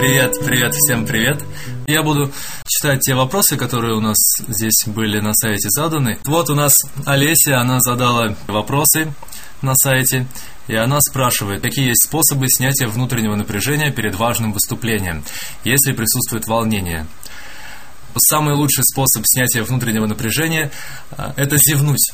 Привет, 0.00 0.32
привет, 0.42 0.74
всем 0.74 1.04
привет. 1.04 1.44
Я 1.86 2.02
буду 2.02 2.32
читать 2.66 3.00
те 3.00 3.14
вопросы, 3.14 3.58
которые 3.58 3.94
у 3.94 4.00
нас 4.00 4.16
здесь 4.48 4.86
были 4.86 5.20
на 5.20 5.34
сайте 5.34 5.68
заданы. 5.68 6.16
Вот 6.24 6.48
у 6.48 6.54
нас 6.54 6.72
Олеся, 7.04 7.60
она 7.60 7.80
задала 7.80 8.34
вопросы 8.46 9.12
на 9.60 9.74
сайте, 9.74 10.26
и 10.68 10.74
она 10.74 11.02
спрашивает, 11.02 11.60
какие 11.60 11.88
есть 11.88 12.06
способы 12.06 12.48
снятия 12.48 12.88
внутреннего 12.88 13.36
напряжения 13.36 13.92
перед 13.92 14.14
важным 14.14 14.54
выступлением, 14.54 15.22
если 15.64 15.92
присутствует 15.92 16.46
волнение. 16.46 17.06
Самый 18.16 18.54
лучший 18.54 18.84
способ 18.84 19.24
снятия 19.26 19.62
внутреннего 19.62 20.06
напряжения– 20.06 20.72
это 21.36 21.58
зевнуть. 21.58 22.10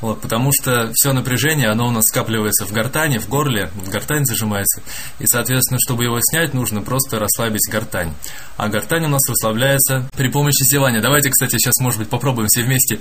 Вот, 0.00 0.20
потому 0.20 0.50
что 0.52 0.90
все 0.94 1.12
напряжение, 1.12 1.70
оно 1.70 1.88
у 1.88 1.90
нас 1.90 2.06
скапливается 2.08 2.66
в 2.66 2.72
гортане, 2.72 3.18
в 3.18 3.28
горле, 3.28 3.70
в 3.74 3.88
гортань 3.88 4.26
зажимается. 4.26 4.82
И, 5.18 5.26
соответственно, 5.26 5.78
чтобы 5.80 6.04
его 6.04 6.18
снять, 6.20 6.52
нужно 6.52 6.82
просто 6.82 7.18
расслабить 7.18 7.70
гортань. 7.70 8.12
А 8.56 8.68
гортань 8.68 9.06
у 9.06 9.08
нас 9.08 9.22
расслабляется 9.28 10.08
при 10.16 10.28
помощи 10.28 10.62
зевания. 10.64 11.00
Давайте, 11.00 11.30
кстати, 11.30 11.52
сейчас, 11.52 11.80
может 11.80 11.98
быть, 11.98 12.10
попробуем 12.10 12.48
все 12.48 12.62
вместе. 12.64 13.00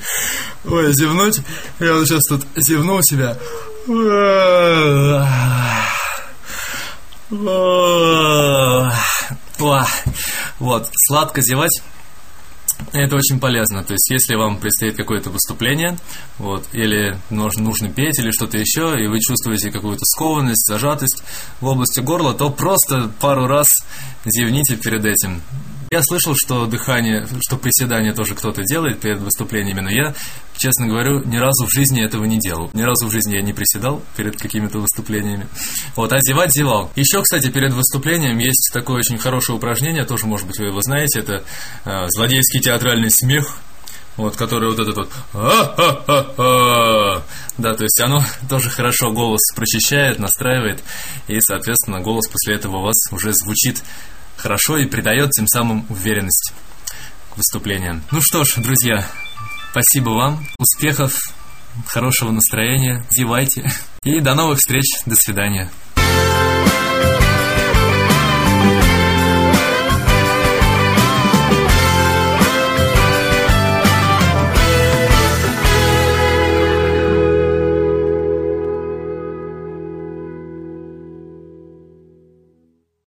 Ой, 0.65 0.93
зевнуть. 0.93 1.41
Я 1.79 1.93
вот 1.95 2.07
сейчас 2.07 2.23
тут 2.29 2.45
зевну 2.55 2.95
у 2.95 3.01
себя. 3.01 3.37
Вот, 10.59 10.89
сладко 11.07 11.41
зевать 11.41 11.81
это 12.93 13.15
очень 13.15 13.39
полезно. 13.39 13.83
То 13.83 13.93
есть, 13.93 14.09
если 14.09 14.35
вам 14.35 14.57
предстоит 14.57 14.95
какое-то 14.95 15.29
выступление, 15.29 15.97
вот, 16.37 16.65
или 16.73 17.17
нужно, 17.29 17.63
нужно 17.63 17.89
петь, 17.89 18.19
или 18.19 18.31
что-то 18.31 18.57
еще, 18.57 18.95
и 19.03 19.07
вы 19.07 19.19
чувствуете 19.19 19.71
какую-то 19.71 20.05
скованность, 20.05 20.67
зажатость 20.67 21.23
в 21.59 21.65
области 21.65 21.99
горла, 21.99 22.33
то 22.33 22.49
просто 22.49 23.11
пару 23.19 23.47
раз 23.47 23.67
зевните 24.25 24.75
перед 24.77 25.05
этим. 25.05 25.41
Я 25.93 26.01
слышал, 26.01 26.33
что 26.35 26.65
дыхание, 26.65 27.27
что 27.45 27.55
приседание 27.55 28.13
тоже 28.13 28.33
кто-то 28.33 28.63
делает 28.63 28.99
перед 28.99 29.19
выступлениями, 29.19 29.79
но 29.79 29.91
я, 29.91 30.15
честно 30.57 30.87
говорю, 30.87 31.23
ни 31.23 31.37
разу 31.37 31.67
в 31.67 31.71
жизни 31.71 32.03
этого 32.03 32.25
не 32.25 32.39
делал. 32.39 32.71
Ни 32.73 32.81
разу 32.81 33.07
в 33.07 33.11
жизни 33.11 33.35
я 33.35 33.43
не 33.43 33.53
приседал 33.53 34.01
перед 34.17 34.35
какими-то 34.35 34.79
выступлениями. 34.79 35.47
Вот, 35.95 36.11
а 36.11 36.17
зевать 36.19 36.51
зевал. 36.51 36.89
Еще, 36.95 37.21
кстати, 37.21 37.51
перед 37.51 37.73
выступлением 37.73 38.39
есть 38.39 38.71
такое 38.73 38.97
очень 38.97 39.19
хорошее 39.19 39.55
упражнение, 39.55 40.03
тоже, 40.03 40.25
может 40.25 40.47
быть, 40.47 40.57
вы 40.57 40.65
его 40.65 40.81
знаете, 40.81 41.19
это 41.19 41.43
э, 41.85 42.07
злодейский 42.07 42.59
театральный 42.59 43.11
смех 43.11 43.55
вот, 44.17 44.35
который 44.35 44.69
вот 44.69 44.79
этот 44.79 44.97
вот 44.97 45.09
да, 47.57 47.73
то 47.75 47.83
есть 47.83 47.99
оно 47.99 48.23
тоже 48.49 48.71
хорошо 48.71 49.11
голос 49.11 49.41
прочищает, 49.55 50.17
настраивает, 50.17 50.83
и, 51.27 51.39
соответственно, 51.39 52.01
голос 52.01 52.27
после 52.29 52.55
этого 52.55 52.77
у 52.77 52.81
вас 52.81 52.95
уже 53.11 53.31
звучит 53.33 53.83
хорошо 54.37 54.77
и 54.77 54.85
придает 54.85 55.31
тем 55.31 55.47
самым 55.47 55.85
уверенность 55.89 56.53
к 57.31 57.37
выступлениям. 57.37 58.03
Ну 58.11 58.21
что 58.21 58.43
ж, 58.43 58.55
друзья, 58.57 59.07
спасибо 59.71 60.09
вам, 60.09 60.45
успехов, 60.57 61.17
хорошего 61.87 62.31
настроения, 62.31 63.05
зевайте 63.09 63.71
и 64.03 64.19
до 64.19 64.35
новых 64.35 64.59
встреч, 64.59 64.85
до 65.05 65.15
свидания. 65.15 65.69